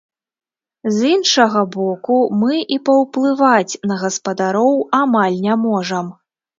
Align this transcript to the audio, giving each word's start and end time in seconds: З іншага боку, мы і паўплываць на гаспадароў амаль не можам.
З 0.95 1.11
іншага 1.17 1.61
боку, 1.75 2.17
мы 2.41 2.63
і 2.79 2.81
паўплываць 2.91 3.79
на 3.93 4.01
гаспадароў 4.03 4.79
амаль 5.05 5.41
не 5.49 5.63
можам. 5.73 6.15